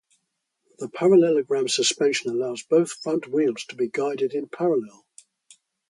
The 0.79 0.89
parallelogram 0.89 1.67
suspension 1.67 2.31
allows 2.31 2.63
both 2.63 2.91
front 2.91 3.27
wheels 3.27 3.65
to 3.65 3.75
be 3.75 3.87
guided 3.87 4.33
in 4.33 4.47
parallel. 4.47 5.05